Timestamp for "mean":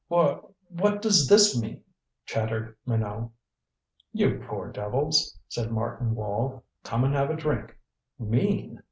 1.61-1.83, 8.17-8.79